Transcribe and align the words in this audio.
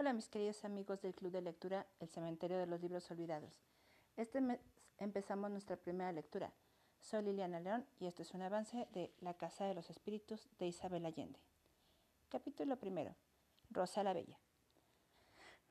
Hola 0.00 0.14
mis 0.14 0.30
queridos 0.30 0.64
amigos 0.64 1.02
del 1.02 1.14
Club 1.14 1.30
de 1.30 1.42
Lectura 1.42 1.86
El 1.98 2.08
Cementerio 2.08 2.56
de 2.56 2.66
los 2.66 2.80
Libros 2.80 3.10
Olvidados. 3.10 3.52
Este 4.16 4.40
mes 4.40 4.58
empezamos 4.96 5.50
nuestra 5.50 5.76
primera 5.76 6.10
lectura. 6.10 6.54
Soy 7.00 7.22
Liliana 7.22 7.60
León 7.60 7.86
y 7.98 8.06
este 8.06 8.22
es 8.22 8.32
un 8.32 8.40
avance 8.40 8.88
de 8.92 9.12
La 9.20 9.34
Casa 9.34 9.66
de 9.66 9.74
los 9.74 9.90
Espíritus 9.90 10.48
de 10.58 10.68
Isabel 10.68 11.04
Allende. 11.04 11.38
Capítulo 12.30 12.78
primero. 12.78 13.14
Rosa 13.68 14.02
la 14.02 14.14
Bella. 14.14 14.40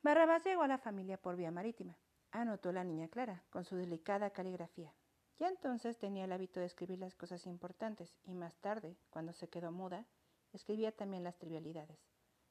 Barrabás 0.03 0.45
llegó 0.45 0.61
a 0.61 0.67
la 0.67 0.77
familia 0.77 1.19
por 1.19 1.35
vía 1.35 1.49
marítima. 1.49 1.97
Anotó 2.29 2.71
la 2.71 2.83
niña 2.83 3.07
Clara, 3.07 3.43
con 3.49 3.65
su 3.65 3.77
delicada 3.77 4.29
caligrafía. 4.29 4.93
Ya 5.39 5.47
entonces 5.47 5.97
tenía 5.97 6.25
el 6.25 6.31
hábito 6.31 6.59
de 6.59 6.67
escribir 6.67 6.99
las 6.99 7.15
cosas 7.15 7.47
importantes 7.47 8.15
y 8.25 8.35
más 8.35 8.55
tarde, 8.57 8.95
cuando 9.09 9.33
se 9.33 9.49
quedó 9.49 9.71
muda, 9.71 10.05
escribía 10.53 10.91
también 10.91 11.23
las 11.23 11.39
trivialidades, 11.39 11.97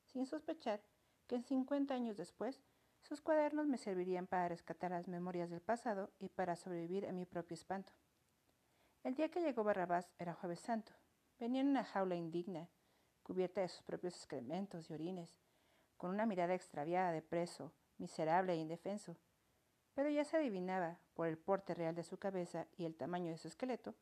sin 0.06 0.26
sospechar 0.26 0.80
que 1.29 1.42
cincuenta 1.42 1.95
años 1.95 2.16
después 2.16 2.61
sus 3.03 3.21
cuadernos 3.21 3.66
me 3.66 3.79
servirían 3.79 4.26
para 4.26 4.48
rescatar 4.48 4.90
las 4.90 5.07
memorias 5.07 5.50
del 5.50 5.61
pasado 5.61 6.11
y 6.18 6.29
para 6.29 6.57
sobrevivir 6.57 7.07
a 7.07 7.12
mi 7.12 7.26
propio 7.26 7.54
espanto. 7.54 7.93
El 9.04 9.14
día 9.14 9.30
que 9.30 9.40
llegó 9.40 9.62
Barrabás 9.62 10.11
era 10.18 10.34
jueves 10.34 10.61
santo. 10.61 10.93
Venía 11.39 11.61
en 11.61 11.68
una 11.68 11.84
jaula 11.84 12.17
indigna, 12.17 12.68
cubierta 13.22 13.61
de 13.61 13.68
sus 13.68 13.82
propios 13.82 14.14
excrementos 14.17 14.90
y 14.90 14.94
orines, 14.94 15.36
con 15.96 16.11
una 16.11 16.26
mirada 16.26 16.54
extraviada 16.54 17.12
de 17.12 17.22
preso, 17.22 17.72
miserable 17.98 18.54
e 18.54 18.56
indefenso. 18.56 19.17
Pero 19.95 20.11
ya 20.11 20.25
se 20.25 20.36
adivinaba, 20.36 20.98
por 21.14 21.29
el 21.29 21.39
porte 21.39 21.75
real 21.75 21.95
de 21.95 22.04
su 22.04 22.18
cabeza 22.18 22.67
y 22.76 22.84
el 22.84 22.96
tamaño 22.96 23.31
de 23.31 23.39
su 23.39 23.48
esqueleto, 23.48 23.95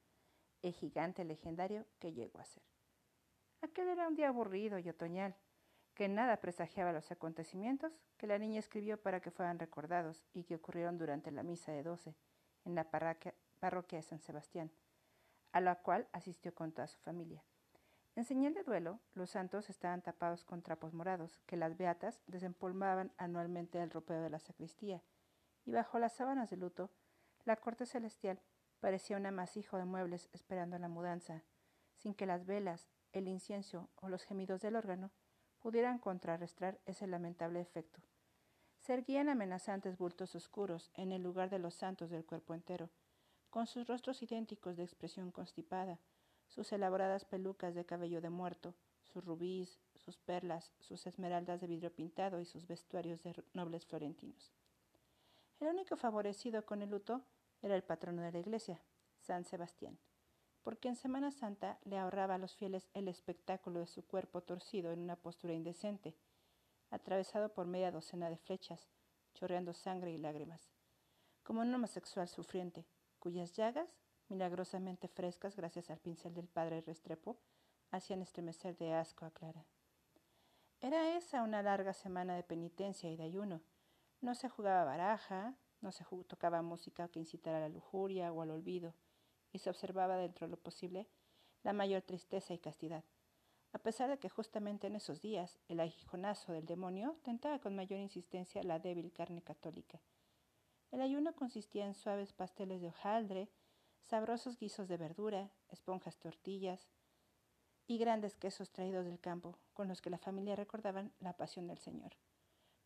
el 0.62 0.73
gigante 0.73 1.24
legendario 1.24 1.87
que 1.98 2.12
llegó 2.12 2.40
a 2.40 2.45
ser. 2.45 2.62
Aquel 3.60 3.88
era 3.88 4.09
un 4.09 4.15
día 4.15 4.29
aburrido 4.29 4.79
y 4.79 4.88
otoñal, 4.88 5.37
que 5.96 6.09
nada 6.09 6.36
presagiaba 6.36 6.92
los 6.92 7.10
acontecimientos 7.10 7.98
que 8.18 8.27
la 8.27 8.38
niña 8.38 8.60
escribió 8.60 9.00
para 9.00 9.20
que 9.20 9.30
fueran 9.30 9.59
recordados 9.59 10.27
y 10.34 10.45
que 10.45 10.57
ocurrieron 10.57 10.98
durante 10.98 11.30
la 11.30 11.43
misa 11.43 11.73
de 11.73 11.82
doce 11.82 12.15
en 12.66 12.74
la 12.74 12.90
parroquia, 12.90 13.32
de 13.98 14.02
San 14.02 14.21
Sebastián, 14.21 14.71
a 15.52 15.60
la 15.60 15.76
cual 15.76 16.06
asistió 16.12 16.54
con 16.54 16.73
toda 16.73 16.87
su 16.87 16.98
familia. 16.98 17.43
En 18.15 18.24
señal 18.24 18.52
de 18.52 18.62
duelo, 18.62 19.01
los 19.15 19.30
santos 19.30 19.71
estaban 19.71 20.02
tapados 20.02 20.45
con 20.45 20.62
trapos 20.62 20.93
morados 20.93 21.40
que 21.46 21.56
las 21.56 21.79
beatas 21.79 22.21
desempolvaban 22.26 23.12
anualmente 23.16 23.78
del 23.78 23.90
ropeo 23.90 24.21
de 24.21 24.30
la 24.30 24.38
sacristía, 24.38 25.02
y 25.65 25.73
bajo 25.73 25.99
las 25.99 26.15
sábanas 26.15 26.51
de 26.51 26.59
luto, 26.59 26.90
la 27.45 27.56
corte 27.56 27.87
celestial 27.87 28.43
parecía 28.80 29.16
un 29.16 29.24
amasijo 29.24 29.78
de 29.78 29.87
muebles 29.87 30.28
esperando 30.34 30.78
la 30.78 30.88
mudanza, 30.88 31.43
sin 31.95 32.15
que 32.15 32.26
las 32.26 32.45
velas, 32.45 32.90
el 33.12 33.28
incienso 33.28 33.88
o 33.96 34.10
los 34.10 34.24
gemidos 34.24 34.60
del 34.60 34.76
órgano 34.76 35.10
pudieran 35.66 35.98
contrarrestar 35.98 36.78
ese 36.86 37.09
lamentable 37.09 37.60
efecto. 37.60 38.00
Se 38.78 38.95
erguían 38.95 39.28
amenazantes 39.28 39.98
bultos 39.98 40.36
oscuros 40.36 40.92
en 40.95 41.10
el 41.10 41.24
lugar 41.24 41.50
de 41.50 41.59
los 41.59 41.74
santos 41.74 42.09
del 42.09 42.24
cuerpo 42.24 42.54
entero, 42.54 42.88
con 43.50 43.66
sus 43.66 43.88
rostros 43.88 44.22
idénticos 44.22 44.76
de 44.76 44.84
expresión 44.84 45.32
constipada, 45.32 45.98
sus 46.46 46.70
elaboradas 46.70 47.24
pelucas 47.24 47.74
de 47.74 47.84
cabello 47.84 48.20
de 48.20 48.30
muerto, 48.30 48.76
sus 49.02 49.24
rubíes, 49.24 49.80
sus 49.96 50.18
perlas, 50.18 50.72
sus 50.78 51.04
esmeraldas 51.04 51.60
de 51.60 51.66
vidrio 51.66 51.92
pintado 51.92 52.40
y 52.40 52.44
sus 52.44 52.68
vestuarios 52.68 53.24
de 53.24 53.34
nobles 53.52 53.87
florentinos. 53.87 54.52
El 55.59 55.66
único 55.66 55.96
favorecido 55.96 56.64
con 56.64 56.80
el 56.80 56.90
luto 56.90 57.22
era 57.60 57.74
el 57.74 57.82
patrono 57.82 58.22
de 58.22 58.30
la 58.30 58.38
iglesia, 58.38 58.80
San 59.18 59.44
Sebastián 59.44 59.98
porque 60.66 60.88
en 60.88 60.96
Semana 60.96 61.30
Santa 61.30 61.78
le 61.84 61.96
ahorraba 61.96 62.34
a 62.34 62.38
los 62.38 62.56
fieles 62.56 62.90
el 62.92 63.06
espectáculo 63.06 63.78
de 63.78 63.86
su 63.86 64.04
cuerpo 64.04 64.42
torcido 64.42 64.91
en 64.91 64.98
una 64.98 65.14
postura 65.14 65.53
indecente, 65.53 66.16
atravesado 66.91 67.54
por 67.54 67.69
media 67.69 67.92
docena 67.92 68.28
de 68.28 68.36
flechas, 68.36 68.91
chorreando 69.32 69.75
sangre 69.75 70.10
y 70.10 70.19
lágrimas, 70.19 70.69
como 71.44 71.60
un 71.60 71.72
homosexual 71.72 72.26
sufriente, 72.26 72.84
cuyas 73.20 73.53
llagas, 73.53 73.88
milagrosamente 74.28 75.06
frescas 75.06 75.55
gracias 75.55 75.88
al 75.88 76.00
pincel 76.00 76.34
del 76.34 76.49
padre 76.49 76.81
Restrepo, 76.81 77.38
hacían 77.93 78.21
estremecer 78.21 78.76
de 78.76 78.93
asco 78.93 79.25
a 79.25 79.31
Clara. 79.31 79.65
Era 80.81 81.16
esa 81.16 81.44
una 81.44 81.62
larga 81.62 81.93
semana 81.93 82.34
de 82.34 82.43
penitencia 82.43 83.09
y 83.09 83.16
de 83.16 83.22
ayuno. 83.22 83.62
No 84.21 84.34
se 84.34 84.49
jugaba 84.49 84.82
baraja, 84.82 85.55
no 85.81 85.93
se 85.93 86.05
tocaba 86.26 86.60
música 86.62 87.06
que 87.06 87.21
incitara 87.21 87.59
a 87.59 87.60
la 87.60 87.69
lujuria 87.69 88.32
o 88.32 88.43
al 88.43 88.50
olvido 88.50 88.97
y 89.53 89.59
se 89.59 89.71
observaba 89.71 90.17
dentro 90.17 90.47
de 90.47 90.53
lo 90.53 90.57
posible 90.57 91.09
la 91.62 91.73
mayor 91.73 92.03
tristeza 92.03 92.55
y 92.55 92.59
castidad, 92.59 93.05
a 93.73 93.79
pesar 93.79 94.09
de 94.09 94.19
que 94.19 94.29
justamente 94.29 94.87
en 94.87 94.97
esos 94.97 95.21
días 95.21 95.59
el 95.69 95.81
aguijonazo 95.81 96.53
del 96.53 96.65
demonio 96.65 97.19
tentaba 97.23 97.59
con 97.59 97.77
mayor 97.77 98.01
insistencia 98.01 98.62
la 98.62 98.79
débil 98.79 99.12
carne 99.12 99.43
católica. 99.43 100.01
El 100.91 101.01
ayuno 101.01 101.35
consistía 101.35 101.85
en 101.85 101.95
suaves 101.95 102.33
pasteles 102.33 102.81
de 102.81 102.89
hojaldre, 102.89 103.51
sabrosos 104.01 104.59
guisos 104.59 104.89
de 104.89 104.97
verdura, 104.97 105.51
esponjas 105.69 106.19
tortillas 106.19 106.89
y 107.87 107.99
grandes 107.99 108.37
quesos 108.37 108.71
traídos 108.71 109.05
del 109.05 109.21
campo, 109.21 109.59
con 109.75 109.89
los 109.89 110.01
que 110.01 110.11
la 110.11 110.19
familia 110.19 110.56
recordaban 110.56 111.12
la 111.21 111.37
pasión 111.37 111.67
del 111.67 111.79
Señor. 111.79 112.17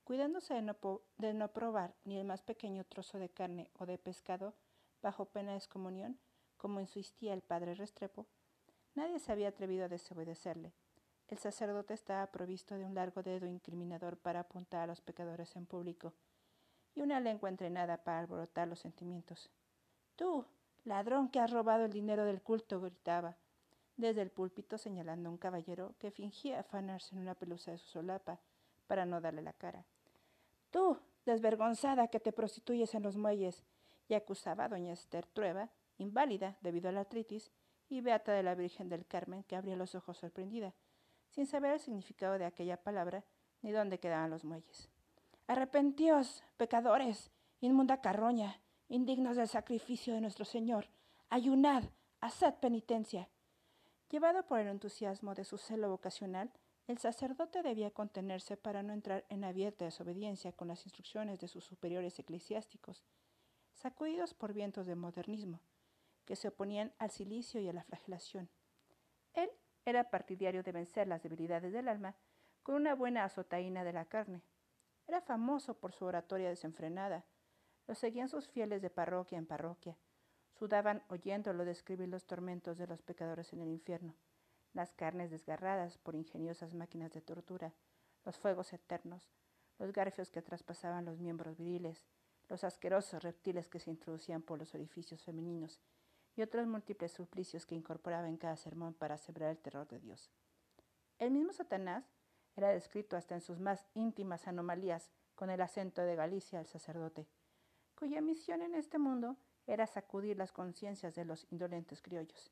Cuidándose 0.04 0.54
de 0.54 0.62
no, 0.62 0.76
de 1.18 1.34
no 1.34 1.52
probar 1.52 1.94
ni 2.04 2.18
el 2.18 2.24
más 2.24 2.42
pequeño 2.42 2.84
trozo 2.84 3.18
de 3.18 3.28
carne 3.28 3.70
o 3.74 3.86
de 3.86 3.98
pescado, 3.98 4.54
bajo 5.02 5.26
pena 5.26 5.52
de 5.52 5.58
excomunión, 5.58 6.18
como 6.60 6.78
insistía 6.78 7.32
el 7.32 7.40
padre 7.40 7.74
Restrepo, 7.74 8.26
nadie 8.94 9.18
se 9.18 9.32
había 9.32 9.48
atrevido 9.48 9.86
a 9.86 9.88
desobedecerle. 9.88 10.74
El 11.28 11.38
sacerdote 11.38 11.94
estaba 11.94 12.26
provisto 12.26 12.74
de 12.74 12.84
un 12.84 12.94
largo 12.94 13.22
dedo 13.22 13.46
incriminador 13.46 14.18
para 14.18 14.40
apuntar 14.40 14.82
a 14.82 14.86
los 14.86 15.00
pecadores 15.00 15.56
en 15.56 15.64
público 15.64 16.12
y 16.94 17.00
una 17.00 17.18
lengua 17.18 17.48
entrenada 17.48 18.04
para 18.04 18.18
alborotar 18.18 18.68
los 18.68 18.80
sentimientos. 18.80 19.48
Tú, 20.16 20.44
ladrón 20.84 21.30
que 21.30 21.40
has 21.40 21.50
robado 21.50 21.86
el 21.86 21.92
dinero 21.92 22.26
del 22.26 22.42
culto, 22.42 22.80
gritaba, 22.80 23.38
desde 23.96 24.20
el 24.20 24.30
púlpito 24.30 24.76
señalando 24.76 25.30
a 25.30 25.32
un 25.32 25.38
caballero 25.38 25.94
que 25.98 26.10
fingía 26.10 26.60
afanarse 26.60 27.14
en 27.14 27.22
una 27.22 27.34
pelusa 27.34 27.70
de 27.70 27.78
su 27.78 27.86
solapa 27.86 28.38
para 28.86 29.06
no 29.06 29.20
darle 29.22 29.40
la 29.40 29.54
cara. 29.54 29.86
Tú, 30.70 30.98
desvergonzada 31.24 32.08
que 32.08 32.20
te 32.20 32.32
prostituyes 32.32 32.94
en 32.94 33.02
los 33.02 33.16
muelles, 33.16 33.64
y 34.08 34.14
acusaba 34.14 34.64
a 34.64 34.68
doña 34.68 34.92
Esther 34.92 35.24
Trueba 35.26 35.70
inválida 36.00 36.56
debido 36.60 36.88
a 36.88 36.92
la 36.92 37.00
artritis, 37.00 37.52
y 37.88 38.00
Beata 38.00 38.32
de 38.32 38.42
la 38.42 38.54
Virgen 38.54 38.88
del 38.88 39.06
Carmen, 39.06 39.42
que 39.44 39.56
abría 39.56 39.76
los 39.76 39.94
ojos 39.94 40.18
sorprendida, 40.18 40.74
sin 41.28 41.46
saber 41.46 41.72
el 41.72 41.80
significado 41.80 42.38
de 42.38 42.44
aquella 42.44 42.76
palabra 42.76 43.24
ni 43.62 43.72
dónde 43.72 43.98
quedaban 43.98 44.30
los 44.30 44.44
muelles. 44.44 44.88
Arrepentíos, 45.46 46.44
pecadores, 46.56 47.30
inmunda 47.60 48.00
carroña, 48.00 48.60
indignos 48.88 49.36
del 49.36 49.48
sacrificio 49.48 50.14
de 50.14 50.20
nuestro 50.20 50.44
Señor, 50.44 50.88
ayunad, 51.28 51.82
haced 52.20 52.54
penitencia. 52.54 53.28
Llevado 54.08 54.46
por 54.46 54.60
el 54.60 54.68
entusiasmo 54.68 55.34
de 55.34 55.44
su 55.44 55.58
celo 55.58 55.90
vocacional, 55.90 56.52
el 56.86 56.98
sacerdote 56.98 57.62
debía 57.62 57.92
contenerse 57.92 58.56
para 58.56 58.82
no 58.82 58.92
entrar 58.92 59.24
en 59.28 59.44
abierta 59.44 59.84
desobediencia 59.84 60.52
con 60.52 60.68
las 60.68 60.84
instrucciones 60.84 61.38
de 61.38 61.46
sus 61.46 61.64
superiores 61.64 62.18
eclesiásticos, 62.18 63.04
sacudidos 63.74 64.34
por 64.34 64.52
vientos 64.52 64.86
de 64.86 64.96
modernismo, 64.96 65.60
que 66.30 66.36
se 66.36 66.46
oponían 66.46 66.94
al 67.00 67.10
silicio 67.10 67.60
y 67.60 67.68
a 67.68 67.72
la 67.72 67.82
flagelación. 67.82 68.48
Él 69.34 69.50
era 69.84 70.10
partidario 70.10 70.62
de 70.62 70.70
vencer 70.70 71.08
las 71.08 71.24
debilidades 71.24 71.72
del 71.72 71.88
alma 71.88 72.14
con 72.62 72.76
una 72.76 72.94
buena 72.94 73.24
azotaína 73.24 73.82
de 73.82 73.92
la 73.92 74.04
carne. 74.04 74.44
Era 75.08 75.20
famoso 75.20 75.80
por 75.80 75.92
su 75.92 76.04
oratoria 76.04 76.48
desenfrenada. 76.48 77.24
Lo 77.88 77.96
seguían 77.96 78.28
sus 78.28 78.48
fieles 78.48 78.80
de 78.80 78.90
parroquia 78.90 79.38
en 79.38 79.46
parroquia. 79.46 79.98
Sudaban 80.52 81.02
oyéndolo 81.08 81.64
describir 81.64 82.08
los 82.08 82.26
tormentos 82.26 82.78
de 82.78 82.86
los 82.86 83.02
pecadores 83.02 83.52
en 83.52 83.62
el 83.62 83.68
infierno, 83.68 84.14
las 84.72 84.92
carnes 84.92 85.32
desgarradas 85.32 85.98
por 85.98 86.14
ingeniosas 86.14 86.74
máquinas 86.74 87.10
de 87.10 87.22
tortura, 87.22 87.74
los 88.24 88.38
fuegos 88.38 88.72
eternos, 88.72 89.32
los 89.80 89.92
garfios 89.92 90.30
que 90.30 90.42
traspasaban 90.42 91.06
los 91.06 91.18
miembros 91.18 91.56
viriles, 91.56 92.06
los 92.48 92.62
asquerosos 92.62 93.20
reptiles 93.24 93.68
que 93.68 93.80
se 93.80 93.90
introducían 93.90 94.42
por 94.42 94.60
los 94.60 94.76
orificios 94.76 95.24
femeninos 95.24 95.80
y 96.40 96.42
otros 96.42 96.66
múltiples 96.66 97.12
suplicios 97.12 97.66
que 97.66 97.74
incorporaba 97.74 98.26
en 98.26 98.38
cada 98.38 98.56
sermón 98.56 98.94
para 98.94 99.18
sembrar 99.18 99.50
el 99.50 99.58
terror 99.58 99.86
de 99.86 99.98
Dios. 99.98 100.30
El 101.18 101.32
mismo 101.32 101.52
Satanás 101.52 102.10
era 102.56 102.70
descrito 102.70 103.18
hasta 103.18 103.34
en 103.34 103.42
sus 103.42 103.60
más 103.60 103.86
íntimas 103.92 104.48
anomalías 104.48 105.10
con 105.34 105.50
el 105.50 105.60
acento 105.60 106.00
de 106.00 106.16
Galicia 106.16 106.58
al 106.58 106.64
sacerdote, 106.64 107.26
cuya 107.94 108.22
misión 108.22 108.62
en 108.62 108.74
este 108.74 108.98
mundo 108.98 109.36
era 109.66 109.86
sacudir 109.86 110.38
las 110.38 110.50
conciencias 110.50 111.14
de 111.14 111.26
los 111.26 111.46
indolentes 111.50 112.00
criollos. 112.00 112.50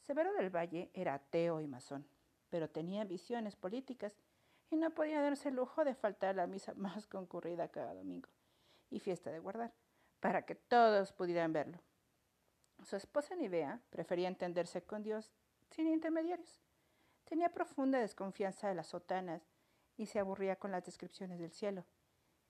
Severo 0.00 0.32
del 0.32 0.48
Valle 0.48 0.90
era 0.94 1.12
ateo 1.12 1.60
y 1.60 1.66
masón, 1.66 2.06
pero 2.48 2.70
tenía 2.70 3.02
ambiciones 3.02 3.56
políticas 3.56 4.16
y 4.70 4.76
no 4.76 4.88
podía 4.88 5.20
darse 5.20 5.50
el 5.50 5.56
lujo 5.56 5.84
de 5.84 5.94
faltar 5.94 6.30
a 6.30 6.32
la 6.32 6.46
misa 6.46 6.72
más 6.76 7.06
concurrida 7.06 7.68
cada 7.68 7.92
domingo 7.92 8.30
y 8.88 9.00
fiesta 9.00 9.30
de 9.30 9.38
guardar, 9.38 9.74
para 10.18 10.46
que 10.46 10.54
todos 10.54 11.12
pudieran 11.12 11.52
verlo. 11.52 11.78
Su 12.82 12.96
esposa 12.96 13.36
Nivea 13.36 13.80
prefería 13.90 14.28
entenderse 14.28 14.82
con 14.82 15.02
Dios 15.02 15.32
sin 15.70 15.86
intermediarios. 15.86 16.60
Tenía 17.24 17.48
profunda 17.48 17.98
desconfianza 17.98 18.68
de 18.68 18.74
las 18.74 18.88
sotanas 18.88 19.42
y 19.96 20.06
se 20.06 20.18
aburría 20.18 20.56
con 20.56 20.72
las 20.72 20.84
descripciones 20.84 21.38
del 21.38 21.52
cielo, 21.52 21.84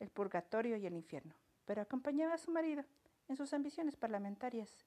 el 0.01 0.11
purgatorio 0.11 0.77
y 0.77 0.87
el 0.87 0.95
infierno, 0.95 1.35
pero 1.67 1.83
acompañaba 1.83 2.35
a 2.35 2.39
su 2.39 2.51
marido 2.51 2.85
en 3.29 3.37
sus 3.37 3.53
ambiciones 3.53 3.97
parlamentarias, 3.97 4.85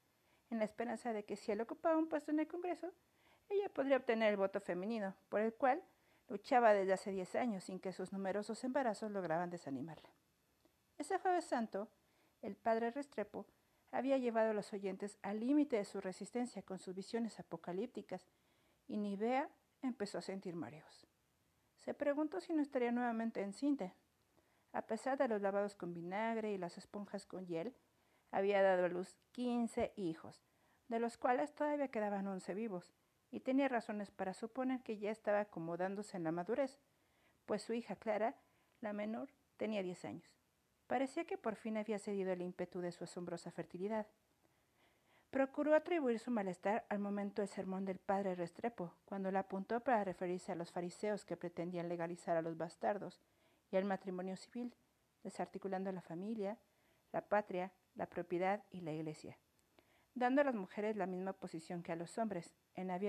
en 0.50 0.60
la 0.60 0.66
esperanza 0.66 1.14
de 1.14 1.24
que 1.24 1.36
si 1.36 1.52
él 1.52 1.62
ocupaba 1.62 1.98
un 1.98 2.08
puesto 2.08 2.32
en 2.32 2.40
el 2.40 2.48
Congreso, 2.48 2.92
ella 3.50 3.70
podría 3.70 3.98
obtener 3.98 4.32
el 4.32 4.38
voto 4.38 4.60
femenino, 4.60 5.16
por 5.30 5.42
el 5.42 5.54
cual 5.54 5.84
luchaba 6.28 6.74
desde 6.74 6.94
hace 6.94 7.12
diez 7.12 7.36
años 7.36 7.64
sin 7.64 7.80
que 7.80 7.94
sus 7.94 8.12
numerosos 8.12 8.64
embarazos 8.64 9.12
lograban 9.12 9.52
desanimarla. 9.52 10.10
Ese 10.98 11.20
jueves 11.20 11.46
santo, 11.46 11.88
el 12.42 12.56
padre 12.56 12.92
Restrepo 12.92 13.46
había 13.96 14.18
llevado 14.18 14.52
a 14.52 14.54
los 14.54 14.74
oyentes 14.74 15.18
al 15.22 15.40
límite 15.40 15.78
de 15.78 15.86
su 15.86 16.02
resistencia 16.02 16.62
con 16.62 16.80
sus 16.80 16.94
visiones 16.94 17.40
apocalípticas, 17.40 18.28
y 18.88 18.98
Nivea 18.98 19.50
empezó 19.82 20.18
a 20.18 20.22
sentir 20.22 20.54
mareos. 20.54 21.08
Se 21.78 21.94
preguntó 21.94 22.42
si 22.42 22.54
no 22.54 22.62
estaría 22.62 22.92
nuevamente 22.92 23.42
encinta. 23.42 23.96
A 24.74 24.82
pesar 24.82 25.18
de 25.18 25.30
los 25.30 25.42
lavados 25.42 25.76
con 25.76 25.94
vinagre 25.94 26.52
y 26.52 26.58
las 26.58 26.78
esponjas 26.78 27.26
con 27.26 27.48
hiel, 27.48 27.74
había 28.32 28.62
dado 28.62 28.84
a 28.84 28.90
luz 28.90 29.16
quince 29.32 29.94
hijos, 29.96 30.44
de 30.90 31.00
los 31.00 31.18
cuales 31.18 31.56
todavía 31.56 31.88
quedaban 31.88 32.28
once 32.28 32.54
vivos, 32.54 32.92
y 33.32 33.40
tenía 33.40 33.70
razones 33.70 34.12
para 34.12 34.34
suponer 34.34 34.84
que 34.84 34.98
ya 34.98 35.10
estaba 35.10 35.40
acomodándose 35.40 36.18
en 36.18 36.26
la 36.26 36.34
madurez, 36.34 36.82
pues 37.46 37.62
su 37.62 37.72
hija 37.72 37.96
Clara, 37.96 38.36
la 38.82 38.92
menor, 38.92 39.30
tenía 39.56 39.84
diez 39.84 40.04
años. 40.04 40.35
Parecía 40.88 41.26
que 41.26 41.38
por 41.38 41.56
fin 41.56 41.78
había 41.78 42.00
cedido 42.00 42.32
el 42.32 42.42
ímpetu 42.42 42.80
de 42.80 42.92
su 42.92 43.04
asombrosa 43.04 43.52
fertilidad. 43.52 44.08
Procuró 45.32 45.76
atribuir 45.76 46.20
su 46.20 46.32
malestar 46.32 46.86
al 46.90 47.00
momento 47.00 47.42
del 47.42 47.50
sermón 47.50 47.86
del 47.86 48.00
padre 48.00 48.36
Restrepo, 48.36 48.94
cuando 49.06 49.32
la 49.32 49.40
apuntó 49.40 49.82
para 49.82 50.04
referirse 50.04 50.52
a 50.52 50.56
los 50.56 50.72
fariseos 50.72 51.26
que 51.26 51.36
pretendían 51.36 51.90
legalizar 51.90 52.38
a 52.38 52.42
los 52.42 52.56
bastardos 52.56 53.22
y 53.72 53.76
al 53.76 53.86
matrimonio 53.86 54.38
civil, 54.38 54.76
desarticulando 55.24 55.92
la 55.92 56.02
familia, 56.02 56.58
la 57.12 57.22
patria, 57.28 57.74
la 57.96 58.06
propiedad 58.06 58.64
y 58.70 58.82
la 58.82 58.94
iglesia, 58.94 59.38
dando 60.14 60.42
a 60.42 60.44
las 60.46 60.56
mujeres 60.56 60.96
la 60.96 61.08
misma 61.08 61.34
posición 61.34 61.82
que 61.82 61.92
a 61.92 61.96
los 61.96 62.18
hombres, 62.18 62.56
en 62.76 62.92